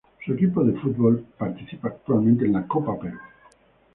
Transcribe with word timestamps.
Su 0.25 0.33
equipo 0.33 0.63
de 0.63 0.73
fútbol 0.79 1.23
participa 1.37 1.89
actualmente 1.89 2.43
en 2.47 2.53
la 2.53 2.65
Copa 2.65 2.97
Perú. 2.99 3.19